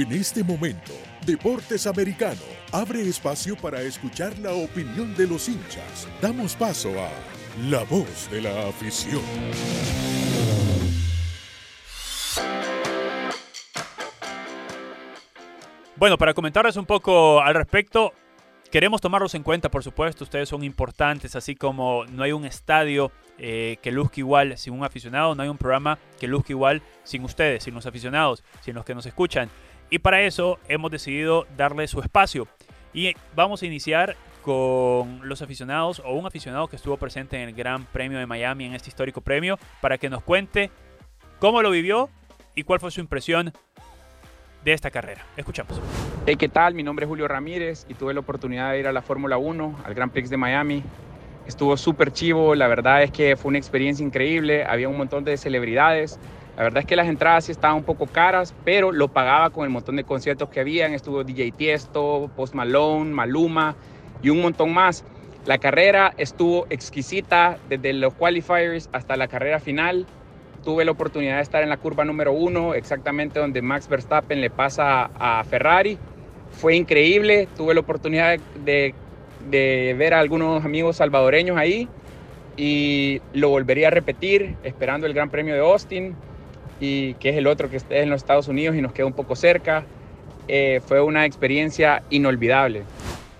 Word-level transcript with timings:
En 0.00 0.10
este 0.12 0.42
momento, 0.42 0.92
Deportes 1.26 1.86
Americano 1.86 2.40
abre 2.72 3.02
espacio 3.02 3.54
para 3.54 3.82
escuchar 3.82 4.38
la 4.38 4.54
opinión 4.54 5.14
de 5.14 5.26
los 5.26 5.46
hinchas. 5.46 6.08
Damos 6.22 6.56
paso 6.56 6.88
a 6.98 7.10
La 7.68 7.84
Voz 7.84 8.30
de 8.30 8.40
la 8.40 8.66
Afición. 8.66 9.20
Bueno, 15.96 16.16
para 16.16 16.32
comentarles 16.32 16.76
un 16.76 16.86
poco 16.86 17.42
al 17.42 17.54
respecto, 17.54 18.14
queremos 18.70 19.02
tomarlos 19.02 19.34
en 19.34 19.42
cuenta, 19.42 19.70
por 19.70 19.84
supuesto, 19.84 20.24
ustedes 20.24 20.48
son 20.48 20.64
importantes, 20.64 21.36
así 21.36 21.54
como 21.54 22.06
no 22.06 22.22
hay 22.22 22.32
un 22.32 22.46
estadio 22.46 23.12
eh, 23.36 23.76
que 23.82 23.92
luzca 23.92 24.20
igual 24.20 24.56
sin 24.56 24.72
un 24.72 24.82
aficionado, 24.82 25.34
no 25.34 25.42
hay 25.42 25.50
un 25.50 25.58
programa 25.58 25.98
que 26.18 26.26
luzca 26.26 26.54
igual 26.54 26.80
sin 27.04 27.22
ustedes, 27.22 27.64
sin 27.64 27.74
los 27.74 27.84
aficionados, 27.84 28.42
sin 28.62 28.74
los 28.74 28.86
que 28.86 28.94
nos 28.94 29.04
escuchan. 29.04 29.50
Y 29.90 29.98
para 29.98 30.22
eso 30.22 30.58
hemos 30.68 30.92
decidido 30.92 31.46
darle 31.56 31.88
su 31.88 32.00
espacio. 32.00 32.46
Y 32.94 33.14
vamos 33.34 33.62
a 33.62 33.66
iniciar 33.66 34.16
con 34.42 35.28
los 35.28 35.42
aficionados 35.42 36.00
o 36.04 36.12
un 36.12 36.26
aficionado 36.26 36.68
que 36.68 36.76
estuvo 36.76 36.96
presente 36.96 37.42
en 37.42 37.48
el 37.48 37.54
Gran 37.54 37.84
Premio 37.86 38.18
de 38.18 38.26
Miami, 38.26 38.64
en 38.64 38.74
este 38.74 38.88
histórico 38.88 39.20
premio, 39.20 39.58
para 39.80 39.98
que 39.98 40.08
nos 40.08 40.22
cuente 40.22 40.70
cómo 41.40 41.60
lo 41.60 41.70
vivió 41.70 42.08
y 42.54 42.62
cuál 42.62 42.80
fue 42.80 42.90
su 42.90 43.00
impresión 43.00 43.52
de 44.64 44.72
esta 44.72 44.90
carrera. 44.90 45.24
Escuchamos. 45.36 45.80
Hey, 46.24 46.36
¿qué 46.36 46.48
tal? 46.48 46.74
Mi 46.74 46.82
nombre 46.82 47.04
es 47.04 47.08
Julio 47.08 47.26
Ramírez 47.26 47.86
y 47.88 47.94
tuve 47.94 48.14
la 48.14 48.20
oportunidad 48.20 48.72
de 48.72 48.80
ir 48.80 48.86
a 48.86 48.92
la 48.92 49.02
Fórmula 49.02 49.38
1, 49.38 49.80
al 49.84 49.94
Grand 49.94 50.12
Prix 50.12 50.30
de 50.30 50.36
Miami. 50.36 50.82
Estuvo 51.46 51.76
súper 51.76 52.12
chivo, 52.12 52.54
la 52.54 52.68
verdad 52.68 53.02
es 53.02 53.10
que 53.10 53.36
fue 53.36 53.48
una 53.48 53.58
experiencia 53.58 54.04
increíble, 54.04 54.64
había 54.64 54.88
un 54.88 54.96
montón 54.96 55.24
de 55.24 55.36
celebridades. 55.36 56.18
La 56.60 56.64
verdad 56.64 56.80
es 56.80 56.86
que 56.86 56.94
las 56.94 57.08
entradas 57.08 57.46
sí 57.46 57.52
estaban 57.52 57.78
un 57.78 57.84
poco 57.84 58.04
caras, 58.06 58.54
pero 58.66 58.92
lo 58.92 59.08
pagaba 59.08 59.48
con 59.48 59.64
el 59.64 59.70
montón 59.70 59.96
de 59.96 60.04
conciertos 60.04 60.50
que 60.50 60.60
habían. 60.60 60.92
Estuvo 60.92 61.24
DJ 61.24 61.52
Tiesto, 61.52 62.30
Post 62.36 62.52
Malone, 62.52 63.12
Maluma 63.12 63.76
y 64.22 64.28
un 64.28 64.42
montón 64.42 64.74
más. 64.74 65.02
La 65.46 65.56
carrera 65.56 66.12
estuvo 66.18 66.66
exquisita 66.68 67.56
desde 67.70 67.94
los 67.94 68.12
qualifiers 68.12 68.90
hasta 68.92 69.16
la 69.16 69.26
carrera 69.26 69.58
final 69.58 70.04
tuve 70.62 70.84
la 70.84 70.90
oportunidad 70.90 71.36
de 71.36 71.42
estar 71.42 71.62
en 71.62 71.70
la 71.70 71.78
curva 71.78 72.04
número 72.04 72.34
uno, 72.34 72.74
exactamente 72.74 73.40
donde 73.40 73.62
Max 73.62 73.88
Verstappen 73.88 74.42
le 74.42 74.50
pasa 74.50 75.08
a 75.18 75.42
Ferrari. 75.44 75.96
Fue 76.50 76.76
increíble, 76.76 77.48
tuve 77.56 77.72
la 77.72 77.80
oportunidad 77.80 78.38
de, 78.62 78.94
ver 79.50 80.12
a 80.12 80.18
algunos 80.18 80.62
amigos 80.62 80.96
salvadoreños 80.96 81.56
ahí 81.56 81.88
y 82.58 83.22
lo 83.32 83.48
volvería 83.48 83.88
a 83.88 83.90
repetir 83.90 84.56
esperando 84.62 85.06
el 85.06 85.14
Gran 85.14 85.30
Premio 85.30 85.54
de 85.54 85.60
Austin 85.60 86.14
y 86.80 87.14
que 87.14 87.30
es 87.30 87.36
el 87.36 87.46
otro 87.46 87.70
que 87.70 87.76
está 87.76 87.96
en 87.96 88.10
los 88.10 88.22
Estados 88.22 88.48
Unidos 88.48 88.74
y 88.74 88.82
nos 88.82 88.92
queda 88.92 89.06
un 89.06 89.12
poco 89.12 89.36
cerca. 89.36 89.84
Eh, 90.48 90.80
fue 90.84 91.00
una 91.00 91.26
experiencia 91.26 92.02
inolvidable. 92.10 92.82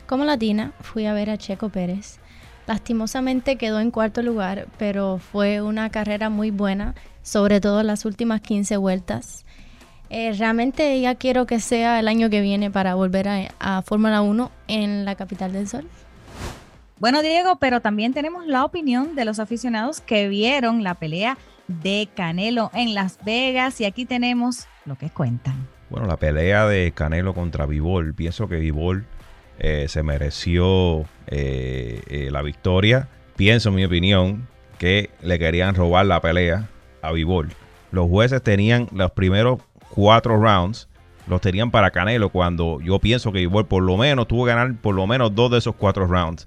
Como 0.06 0.24
latina 0.24 0.72
fui 0.80 1.06
a 1.06 1.14
ver 1.14 1.30
a 1.30 1.38
Checo 1.38 1.70
Pérez. 1.70 2.20
Lastimosamente 2.66 3.56
quedó 3.56 3.80
en 3.80 3.91
cuarto 3.91 4.22
lugar, 4.22 4.66
pero 4.78 5.18
fue 5.18 5.61
una 5.61 5.91
carrera 5.91 6.28
muy 6.28 6.50
buena 6.50 6.94
sobre 7.22 7.61
todo 7.61 7.83
las 7.83 8.05
últimas 8.05 8.41
15 8.41 8.77
vueltas. 8.77 9.44
Eh, 10.08 10.33
realmente 10.36 11.00
ya 11.00 11.14
quiero 11.14 11.46
que 11.46 11.61
sea 11.61 12.00
el 12.00 12.08
año 12.08 12.30
que 12.30 12.41
viene 12.41 12.70
para 12.70 12.94
volver 12.94 13.28
a, 13.61 13.83
Fórmula 13.83 14.22
1 14.22 14.50
en 14.66 15.05
la 15.05 15.14
capital 15.14 15.52
del 15.52 15.68
sol. 15.68 15.86
Bueno, 16.98 17.22
Diego, 17.22 17.56
pero 17.56 17.80
también 17.80 18.12
tenemos 18.12 18.46
la 18.46 18.64
opinión 18.64 19.14
de 19.14 19.24
los 19.24 19.38
aficionados 19.38 20.00
que 20.00 20.28
vieron 20.28 20.83
la 20.83 20.94
pelea 20.94 21.38
de 21.82 22.08
Canelo 22.14 22.70
en 22.74 22.94
Las 22.94 23.18
Vegas 23.24 23.80
y 23.80 23.84
aquí 23.84 24.04
tenemos 24.04 24.66
lo 24.84 24.96
que 24.96 25.10
cuentan. 25.10 25.68
Bueno, 25.88 26.06
la 26.06 26.16
pelea 26.16 26.66
de 26.66 26.92
Canelo 26.92 27.34
contra 27.34 27.66
Vivol, 27.66 28.14
pienso 28.14 28.48
que 28.48 28.56
Vivol 28.56 29.06
eh, 29.58 29.86
se 29.88 30.02
mereció 30.02 31.04
eh, 31.27 32.28
la 32.30 32.42
victoria. 32.42 33.08
Pienso, 33.36 33.70
en 33.70 33.77
mi 33.77 33.84
opinión, 33.84 34.48
que 34.78 35.11
le 35.22 35.39
querían 35.39 35.74
robar 35.74 36.06
la 36.06 36.20
pelea 36.20 36.68
a 37.02 37.12
Vivol. 37.12 37.48
Los 37.92 38.08
jueces 38.08 38.42
tenían 38.42 38.89
los 38.92 39.11
primeros 39.12 39.61
cuatro 39.90 40.40
rounds, 40.40 40.89
los 41.27 41.40
tenían 41.40 41.70
para 41.70 41.90
Canelo, 41.90 42.30
cuando 42.30 42.80
yo 42.80 42.98
pienso 42.98 43.33
que 43.33 43.40
Vivol 43.40 43.66
por 43.66 43.83
lo 43.83 43.96
menos 43.96 44.28
tuvo 44.28 44.45
que 44.45 44.52
ganar 44.52 44.74
por 44.77 44.95
lo 44.95 45.06
menos 45.06 45.34
dos 45.34 45.50
de 45.50 45.58
esos 45.58 45.74
cuatro 45.74 46.06
rounds. 46.06 46.46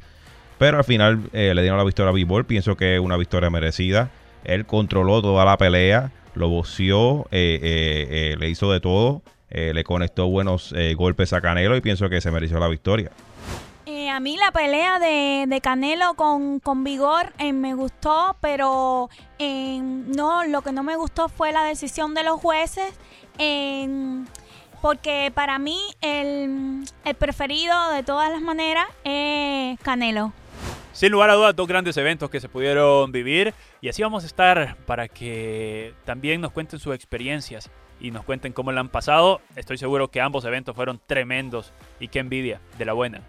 Pero 0.58 0.78
al 0.78 0.84
final 0.84 1.20
eh, 1.34 1.54
le 1.54 1.62
dieron 1.62 1.78
la 1.78 1.84
victoria 1.84 2.10
a 2.10 2.14
Vivol, 2.14 2.46
pienso 2.46 2.78
que 2.78 2.96
es 2.96 3.02
una 3.02 3.18
victoria 3.18 3.50
merecida. 3.50 4.10
Él 4.44 4.66
controló 4.66 5.22
toda 5.22 5.46
la 5.46 5.58
pelea, 5.58 6.12
lo 6.36 6.50
boció, 6.50 7.28
eh, 7.32 7.60
eh, 7.62 8.36
le 8.38 8.50
hizo 8.50 8.72
de 8.72 8.80
todo, 8.80 9.22
le 9.50 9.84
conectó 9.84 10.28
buenos 10.28 10.74
golpes 10.96 11.32
a 11.32 11.40
Canelo 11.40 11.78
y 11.78 11.82
pienso 11.82 12.10
que 12.10 12.22
se 12.22 12.32
mereció 12.32 12.58
la 12.60 12.68
victoria. 12.68 13.12
Eh, 13.86 14.10
a 14.10 14.20
mí 14.22 14.38
la 14.38 14.52
pelea 14.52 14.98
de, 14.98 15.60
Canelo 15.62 16.14
con, 16.14 16.84
Vigor 16.84 17.34
eh, 17.38 17.52
me 17.52 17.74
gustó, 17.74 18.38
pero 18.40 19.10
eh, 19.40 19.80
no, 19.82 20.46
lo 20.46 20.62
que 20.62 20.72
no 20.72 20.84
me 20.84 20.96
gustó 20.96 21.28
fue 21.28 21.52
la 21.52 21.64
decisión 21.64 22.14
de 22.14 22.24
los 22.24 22.40
jueces. 22.40 22.94
porque 24.82 25.32
para 25.36 25.60
mí 25.60 25.78
el, 26.02 26.86
preferido 27.18 27.76
de 27.92 28.04
todas 28.04 28.32
las 28.32 28.42
maneras 28.42 28.88
es 29.04 29.78
Canelo. 29.82 30.32
Sin 30.94 31.12
lugar 31.12 31.32
a 31.32 31.34
dudas, 31.34 31.56
dos 31.56 31.68
grandes 31.68 31.98
eventos 31.98 32.30
que 32.30 32.40
se 32.40 32.48
pudieron 32.48 33.12
vivir 33.12 33.56
y 33.82 33.90
así 33.90 34.04
vamos 34.04 34.24
a 34.24 34.28
estar 34.28 34.78
para 34.86 35.08
que 35.08 35.96
también 36.06 36.40
nos 36.40 36.52
cuenten 36.52 36.80
sus 36.80 36.94
experiencias 36.94 37.72
y 38.00 38.12
nos 38.12 38.24
cuenten 38.24 38.54
cómo 38.54 38.72
la 38.72 38.82
han 38.82 38.90
pasado. 38.90 39.42
Estoy 39.56 39.80
seguro 39.80 40.12
que 40.12 40.22
ambos 40.22 40.46
eventos 40.46 40.76
fueron 40.76 41.02
tremendos 41.08 41.74
y 42.00 42.10
qué 42.10 42.20
envidia 42.20 42.62
de 42.78 42.86
la 42.86 42.94
buena. 42.94 43.22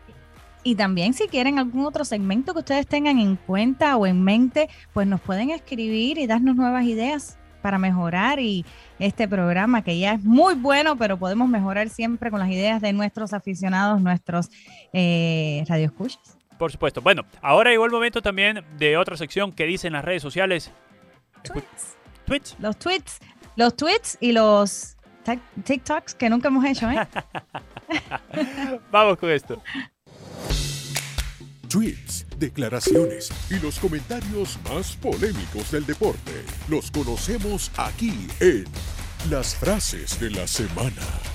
Y 0.63 0.75
también 0.75 1.15
si 1.15 1.27
quieren 1.27 1.59
algún 1.59 1.87
otro 1.87 2.05
segmento 2.05 2.53
que 2.53 2.59
ustedes 2.59 2.87
tengan 2.87 3.19
en 3.19 3.37
cuenta 3.37 3.97
o 3.97 4.07
en 4.07 4.23
mente, 4.23 4.69
pues 4.93 5.07
nos 5.07 5.23
pueden 5.23 5.49
escribir 5.49 6.19
y 6.19 6.27
darnos 6.27 6.57
nuevas 6.57 6.85
ideas 6.85 7.39
para 7.63 7.79
mejorar 7.79 8.41
y 8.41 8.67
este 8.99 9.27
programa 9.27 9.83
que 9.83 9.99
ya 9.99 10.13
es 10.13 10.23
muy 10.23 10.55
bueno, 10.55 10.99
pero 10.99 11.19
podemos 11.19 11.49
mejorar 11.49 11.89
siempre 11.89 12.31
con 12.31 12.41
las 12.41 12.51
ideas 12.51 12.83
de 12.83 12.93
nuestros 12.93 13.33
aficionados, 13.33 14.03
nuestros 14.03 14.51
eh, 14.93 15.65
radioescuchas. 15.67 16.44
Por 16.59 16.71
supuesto. 16.73 17.01
Bueno, 17.01 17.25
ahora 17.43 17.71
llegó 17.71 17.85
el 17.85 17.91
momento 17.91 18.23
también 18.23 18.65
de 18.79 18.97
otra 18.97 19.17
sección 19.17 19.53
que 19.53 19.65
dicen 19.65 19.93
las 19.93 20.05
redes 20.05 20.23
sociales. 20.23 20.71
Tweets. 21.43 21.97
tweets. 22.27 22.57
Los 22.59 22.79
tweets. 22.79 23.19
Los 23.57 23.77
tweets 23.77 24.19
y 24.21 24.33
los 24.33 24.97
TikToks 25.65 26.15
que 26.15 26.29
nunca 26.29 26.49
hemos 26.49 26.65
hecho, 26.65 26.91
¿eh? 26.91 27.07
Vamos 28.91 29.19
con 29.19 29.31
esto 29.31 29.63
tweets, 31.75 32.25
declaraciones 32.39 33.33
y 33.51 33.59
los 33.59 33.81
comentarios 33.81 34.61
más 34.71 34.95
polémicos 34.95 35.73
del 35.73 35.85
deporte. 35.85 36.45
Los 36.69 36.89
conocemos 36.93 37.73
aquí 37.77 38.29
en 38.39 38.65
Las 39.29 39.57
Frases 39.57 40.21
de 40.21 40.31
la 40.31 40.47
Semana. 40.47 41.34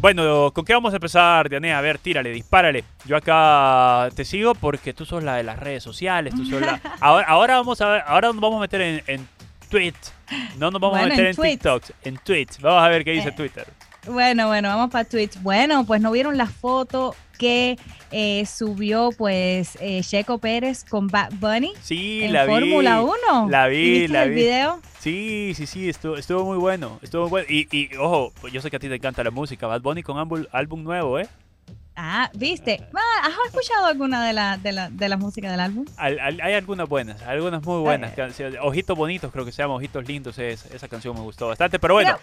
Bueno, 0.00 0.52
¿con 0.54 0.64
qué 0.64 0.74
vamos 0.74 0.92
a 0.92 0.96
empezar, 0.96 1.48
Diane? 1.48 1.74
A 1.74 1.80
ver, 1.80 1.98
tírale, 1.98 2.30
dispárale. 2.30 2.84
Yo 3.04 3.16
acá 3.16 4.08
te 4.14 4.24
sigo 4.24 4.54
porque 4.54 4.94
tú 4.94 5.04
sos 5.04 5.24
la 5.24 5.36
de 5.36 5.42
las 5.42 5.58
redes 5.58 5.82
sociales. 5.82 6.34
Tú 6.34 6.44
sos 6.44 6.60
la... 6.60 6.80
ahora, 7.00 7.56
vamos 7.56 7.80
a 7.80 7.88
ver, 7.88 8.02
ahora 8.06 8.28
nos 8.28 8.40
vamos 8.40 8.58
a 8.58 8.60
meter 8.60 8.80
en, 8.80 9.02
en 9.08 9.28
tweets. 9.68 10.12
No 10.56 10.70
nos 10.70 10.80
vamos 10.80 10.98
a 11.00 11.06
meter 11.06 11.26
en, 11.26 11.36
TikToks, 11.36 11.92
en 12.04 12.16
tweets. 12.18 12.60
Vamos 12.60 12.82
a 12.82 12.88
ver 12.88 13.04
qué 13.04 13.10
dice 13.10 13.30
eh, 13.30 13.32
Twitter. 13.32 13.66
Bueno, 14.06 14.46
bueno, 14.46 14.68
vamos 14.68 14.90
para 14.90 15.04
Twitch. 15.04 15.40
Bueno, 15.42 15.84
pues 15.84 16.00
no 16.00 16.12
vieron 16.12 16.36
la 16.36 16.46
foto 16.46 17.16
que 17.36 17.76
eh, 18.10 18.44
subió 18.46 19.10
pues 19.16 19.76
eh, 19.80 20.02
Checo 20.02 20.38
Pérez 20.38 20.84
con 20.84 21.08
Bad 21.08 21.32
Bunny 21.34 21.72
sí, 21.80 22.22
en 22.22 22.32
la 22.32 22.46
Fórmula 22.46 23.02
1. 23.02 23.48
La 23.48 23.66
vi, 23.66 24.06
la 24.08 24.24
el 24.24 24.30
video? 24.30 24.80
Sí, 24.98 25.52
sí, 25.54 25.66
sí, 25.66 25.88
estuvo, 25.88 26.16
estuvo 26.16 26.44
muy 26.44 26.58
bueno. 26.58 26.98
Estuvo 27.02 27.28
bueno. 27.28 27.46
Y, 27.48 27.68
y 27.70 27.94
ojo, 27.96 28.32
pues 28.40 28.52
yo 28.52 28.60
sé 28.60 28.70
que 28.70 28.76
a 28.76 28.80
ti 28.80 28.88
te 28.88 28.96
encanta 28.96 29.22
la 29.22 29.30
música. 29.30 29.66
Bad 29.66 29.82
Bunny 29.82 30.02
con 30.02 30.18
álbum 30.52 30.82
nuevo, 30.82 31.18
¿eh? 31.18 31.28
Ah, 32.00 32.30
viste. 32.34 32.80
Ah, 32.94 33.26
¿Has 33.26 33.52
escuchado 33.52 33.86
alguna 33.86 34.24
de 34.24 34.32
la, 34.32 34.56
de 34.56 34.70
la, 34.70 34.88
de 34.88 35.08
la 35.08 35.16
música 35.16 35.50
del 35.50 35.58
álbum? 35.58 35.84
Hay, 35.96 36.16
algunas 36.54 36.88
buenas, 36.88 37.20
algunas 37.22 37.64
muy 37.64 37.80
buenas. 37.80 38.12
Ojitos 38.62 38.96
bonitos, 38.96 39.32
creo 39.32 39.44
que 39.44 39.50
se 39.50 39.62
llama 39.62 39.74
Ojitos 39.74 40.06
Lindos. 40.06 40.38
esa 40.38 40.86
canción 40.86 41.16
me 41.16 41.22
gustó 41.22 41.48
bastante. 41.48 41.80
Pero 41.80 41.94
bueno, 41.94 42.16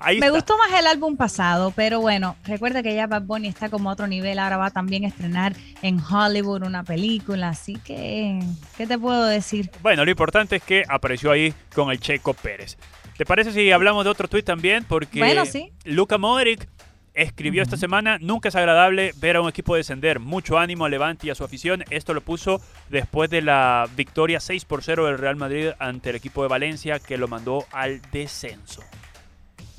ahí 0.00 0.18
Me 0.18 0.30
gustó 0.30 0.56
más 0.58 0.78
el 0.78 0.86
álbum 0.86 1.16
pasado, 1.16 1.72
pero 1.76 2.00
bueno, 2.00 2.36
recuerda 2.44 2.82
que 2.82 2.94
ya 2.94 3.06
Bad 3.06 3.22
Bunny 3.22 3.48
está 3.48 3.68
como 3.68 3.90
a 3.90 3.92
otro 3.92 4.06
nivel. 4.06 4.38
Ahora 4.38 4.56
va 4.56 4.70
también 4.70 5.04
a 5.04 5.08
estrenar 5.08 5.54
en 5.82 6.00
Hollywood 6.00 6.62
una 6.62 6.82
película. 6.82 7.50
Así 7.50 7.74
que, 7.74 8.40
¿qué 8.76 8.86
te 8.86 8.98
puedo 8.98 9.26
decir? 9.26 9.70
Bueno, 9.82 10.04
lo 10.04 10.10
importante 10.10 10.56
es 10.56 10.62
que 10.62 10.82
apareció 10.88 11.30
ahí 11.30 11.54
con 11.74 11.90
el 11.90 12.00
Checo 12.00 12.34
Pérez. 12.34 12.76
¿Te 13.16 13.26
parece 13.26 13.52
si 13.52 13.70
hablamos 13.70 14.04
de 14.04 14.10
otro 14.10 14.28
tweet 14.28 14.42
también? 14.42 14.84
Porque 14.84 15.18
bueno, 15.18 15.44
sí. 15.44 15.72
Luca 15.84 16.16
Modric 16.16 16.66
escribió 17.14 17.62
esta 17.62 17.76
semana, 17.76 18.18
nunca 18.18 18.48
es 18.48 18.56
agradable 18.56 19.12
ver 19.16 19.36
a 19.36 19.42
un 19.42 19.48
equipo 19.48 19.76
descender. 19.76 20.20
Mucho 20.20 20.58
ánimo 20.58 20.84
a 20.84 20.88
Levante 20.88 21.26
y 21.26 21.30
a 21.30 21.34
su 21.34 21.44
afición. 21.44 21.84
Esto 21.90 22.14
lo 22.14 22.22
puso 22.22 22.60
después 22.88 23.28
de 23.30 23.42
la 23.42 23.88
victoria 23.96 24.40
6 24.40 24.64
por 24.64 24.82
0 24.82 25.06
del 25.06 25.18
Real 25.18 25.36
Madrid 25.36 25.70
ante 25.78 26.10
el 26.10 26.16
equipo 26.16 26.42
de 26.42 26.48
Valencia 26.48 26.98
que 26.98 27.18
lo 27.18 27.28
mandó 27.28 27.66
al 27.72 28.00
descenso. 28.12 28.82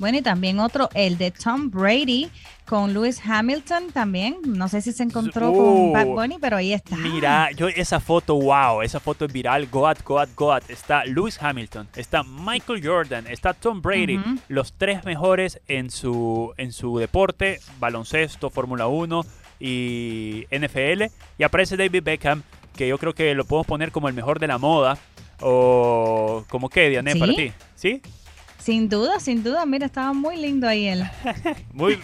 Bueno, 0.02 0.18
y 0.18 0.22
también 0.22 0.58
otro, 0.58 0.88
el 0.94 1.16
de 1.16 1.30
Tom 1.30 1.70
Brady 1.70 2.28
con 2.66 2.92
Lewis 2.92 3.20
Hamilton 3.24 3.92
también. 3.92 4.36
No 4.44 4.66
sé 4.66 4.80
si 4.82 4.90
se 4.90 5.04
encontró 5.04 5.52
con 5.52 5.92
Bad 5.92 6.08
Uh, 6.08 6.14
Bunny, 6.14 6.38
pero 6.40 6.56
ahí 6.56 6.72
está. 6.72 6.96
Mira, 6.96 7.52
yo 7.52 7.68
esa 7.68 8.00
foto, 8.00 8.34
wow, 8.34 8.82
esa 8.82 8.98
foto 8.98 9.26
es 9.26 9.32
viral, 9.32 9.68
Goat, 9.68 10.02
Goat, 10.02 10.30
Goat. 10.34 10.68
Está 10.70 11.04
Lewis 11.04 11.40
Hamilton, 11.40 11.86
está 11.94 12.24
Michael 12.24 12.84
Jordan, 12.84 13.28
está 13.28 13.54
Tom 13.54 13.80
Brady, 13.80 14.18
los 14.48 14.72
tres 14.72 15.04
mejores 15.04 15.60
en 15.68 15.88
su, 15.88 16.52
en 16.56 16.72
su 16.72 16.98
deporte, 16.98 17.60
baloncesto, 17.78 18.50
Fórmula 18.50 18.88
1 18.88 19.24
y 19.60 20.46
NFL. 20.50 21.04
Y 21.38 21.44
aparece 21.44 21.76
David 21.76 22.02
Beckham, 22.02 22.42
que 22.74 22.88
yo 22.88 22.98
creo 22.98 23.14
que 23.14 23.36
lo 23.36 23.44
podemos 23.44 23.68
poner 23.68 23.92
como 23.92 24.08
el 24.08 24.14
mejor 24.14 24.40
de 24.40 24.48
la 24.48 24.58
moda. 24.58 24.98
O 25.40 26.44
como 26.48 26.68
qué, 26.68 26.88
Diane, 26.88 27.12
¿Sí? 27.12 27.18
para 27.20 27.34
ti. 27.34 27.52
¿Sí? 27.76 28.02
Sin 28.62 28.88
duda, 28.88 29.18
sin 29.18 29.42
duda. 29.42 29.66
Mira, 29.66 29.86
estaba 29.86 30.12
muy 30.12 30.36
lindo 30.36 30.68
ahí 30.68 30.86
él. 30.86 31.02
Muy, 31.72 31.94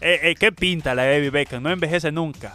eh, 0.00 0.18
eh, 0.22 0.34
¿Qué 0.38 0.50
pinta 0.50 0.96
la 0.96 1.04
David 1.04 1.30
Beckham? 1.30 1.62
No 1.62 1.70
envejece 1.70 2.10
nunca. 2.10 2.54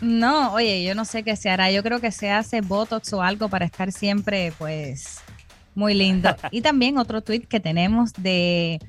No, 0.00 0.54
oye, 0.54 0.82
yo 0.82 0.94
no 0.94 1.04
sé 1.04 1.22
qué 1.22 1.36
se 1.36 1.50
hará. 1.50 1.70
Yo 1.70 1.82
creo 1.82 2.00
que 2.00 2.10
se 2.10 2.30
hace 2.30 2.62
Botox 2.62 3.12
o 3.12 3.20
algo 3.20 3.50
para 3.50 3.66
estar 3.66 3.92
siempre, 3.92 4.54
pues, 4.56 5.20
muy 5.74 5.92
lindo. 5.92 6.34
y 6.50 6.62
también 6.62 6.96
otro 6.96 7.20
tweet 7.20 7.40
que 7.40 7.60
tenemos 7.60 8.14
de 8.14 8.80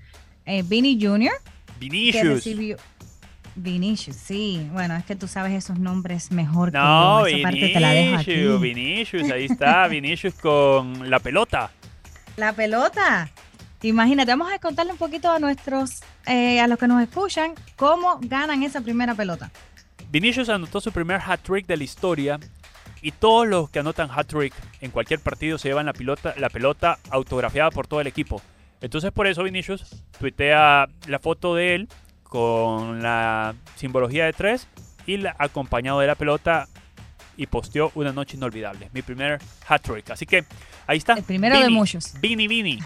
eh, 0.45 0.63
Vinny 0.63 0.97
Jr. 1.01 1.31
que 1.77 1.79
Vinicius. 1.79 2.23
recibió. 2.23 2.77
Vinicius, 3.55 4.15
sí. 4.15 4.65
Bueno, 4.71 4.95
es 4.95 5.03
que 5.03 5.17
tú 5.17 5.27
sabes 5.27 5.51
esos 5.51 5.77
nombres 5.77 6.31
mejor 6.31 6.71
No, 6.71 7.23
que 7.25 7.31
yo. 7.31 7.37
Esa 7.37 7.43
parte 7.43 7.67
te 7.73 7.79
la 7.81 7.89
dejo 7.89 8.17
Vinicius, 8.17 8.55
aquí. 8.55 8.63
Vinicius, 8.63 9.31
ahí 9.31 9.45
está, 9.45 9.87
Vinicius 9.89 10.35
con 10.35 11.09
la 11.09 11.19
pelota. 11.19 11.69
La 12.37 12.53
pelota. 12.53 13.29
Imagínate, 13.83 14.31
vamos 14.31 14.51
a 14.53 14.59
contarle 14.59 14.91
un 14.91 14.97
poquito 14.97 15.31
a 15.31 15.39
nuestros, 15.39 16.01
eh, 16.27 16.59
a 16.59 16.67
los 16.67 16.77
que 16.77 16.87
nos 16.87 17.01
escuchan, 17.01 17.53
cómo 17.75 18.19
ganan 18.21 18.63
esa 18.63 18.81
primera 18.81 19.15
pelota. 19.15 19.51
Vinicius 20.11 20.49
anotó 20.49 20.81
su 20.81 20.91
primer 20.91 21.21
hat-trick 21.25 21.65
de 21.65 21.77
la 21.77 21.83
historia 21.83 22.39
y 23.01 23.11
todos 23.11 23.47
los 23.47 23.69
que 23.69 23.79
anotan 23.79 24.09
hat-trick 24.11 24.53
en 24.81 24.91
cualquier 24.91 25.19
partido 25.19 25.57
se 25.57 25.69
llevan 25.69 25.85
la 25.85 25.93
pelota, 25.93 26.33
la 26.37 26.49
pelota 26.49 26.99
autografiada 27.09 27.71
por 27.71 27.87
todo 27.87 28.01
el 28.01 28.07
equipo. 28.07 28.41
Entonces 28.81 29.11
por 29.11 29.27
eso 29.27 29.43
Vinicius 29.43 30.03
tuitea 30.19 30.87
la 31.07 31.19
foto 31.19 31.55
de 31.55 31.75
él 31.75 31.87
con 32.23 33.01
la 33.01 33.55
simbología 33.75 34.25
de 34.25 34.33
tres 34.33 34.67
y 35.05 35.17
la, 35.17 35.35
acompañado 35.39 35.99
de 35.99 36.07
la 36.07 36.15
pelota 36.15 36.67
y 37.37 37.47
posteó 37.47 37.91
una 37.95 38.11
noche 38.11 38.37
inolvidable. 38.37 38.89
Mi 38.93 39.01
primer 39.01 39.39
hat-trick. 39.67 40.11
Así 40.11 40.25
que 40.25 40.45
ahí 40.87 40.97
está. 40.97 41.13
El 41.13 41.23
primero 41.23 41.59
de 41.59 41.69
muchos. 41.69 42.13
Vini, 42.19 42.47
Vini. 42.47 42.79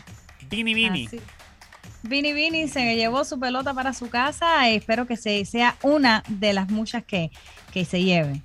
Vini, 0.50 0.74
Vini. 0.74 1.09
Vini 2.03 2.33
Vini 2.33 2.68
se 2.68 2.95
llevó 2.95 3.24
su 3.25 3.39
pelota 3.39 3.74
para 3.74 3.94
su 3.94 4.09
casa. 4.09 4.69
y 4.69 4.75
espero 4.75 5.07
que 5.07 5.18
se, 5.18 5.44
sea 5.45 5.75
una 5.81 6.24
de 6.27 6.53
las 6.53 6.69
muchas 6.69 7.03
que, 7.03 7.31
que 7.74 7.86
se 7.86 8.03
lleve. 8.03 8.42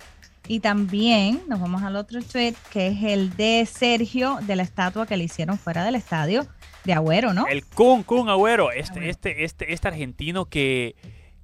Y 0.48 0.60
también 0.60 1.42
nos 1.46 1.60
vamos 1.60 1.82
al 1.82 1.96
otro 1.96 2.20
tweet, 2.22 2.54
que 2.72 2.88
es 2.88 3.02
el 3.02 3.36
de 3.36 3.66
Sergio, 3.70 4.38
de 4.42 4.56
la 4.56 4.62
estatua 4.62 5.06
que 5.06 5.16
le 5.16 5.24
hicieron 5.24 5.58
fuera 5.58 5.84
del 5.84 5.94
estadio 5.94 6.46
de 6.84 6.92
Agüero, 6.94 7.32
¿no? 7.34 7.46
El 7.46 7.64
Kun, 7.64 8.02
Kun 8.02 8.28
Agüero, 8.28 8.72
este, 8.72 8.98
Agüero. 9.00 9.10
este, 9.10 9.44
este, 9.44 9.72
este 9.72 9.88
argentino 9.88 10.46
que 10.46 10.96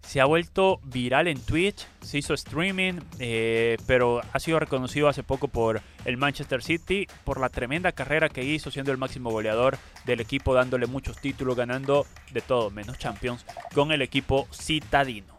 se 0.06 0.20
ha 0.20 0.24
vuelto 0.24 0.80
viral 0.84 1.26
en 1.26 1.38
Twitch, 1.40 1.86
se 2.00 2.18
hizo 2.18 2.32
streaming, 2.34 3.00
eh, 3.18 3.76
pero 3.86 4.22
ha 4.32 4.38
sido 4.38 4.58
reconocido 4.60 5.08
hace 5.08 5.22
poco 5.22 5.48
por 5.48 5.82
el 6.04 6.16
Manchester 6.16 6.62
City 6.62 7.06
por 7.24 7.40
la 7.40 7.48
tremenda 7.48 7.92
carrera 7.92 8.28
que 8.28 8.44
hizo, 8.44 8.70
siendo 8.70 8.92
el 8.92 8.98
máximo 8.98 9.30
goleador 9.30 9.78
del 10.04 10.20
equipo, 10.20 10.54
dándole 10.54 10.86
muchos 10.86 11.18
títulos, 11.18 11.56
ganando 11.56 12.06
de 12.32 12.40
todo, 12.40 12.70
menos 12.70 12.98
Champions, 12.98 13.44
con 13.74 13.90
el 13.90 14.00
equipo 14.00 14.46
citadino. 14.52 15.34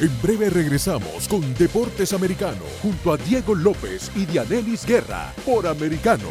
En 0.00 0.10
breve 0.20 0.50
regresamos 0.50 1.28
con 1.28 1.54
Deportes 1.54 2.12
Americano 2.12 2.64
junto 2.82 3.12
a 3.12 3.16
Diego 3.16 3.54
López 3.54 4.10
y 4.16 4.26
Dianelis 4.26 4.84
Guerra 4.84 5.32
por 5.46 5.68
Americano. 5.68 6.30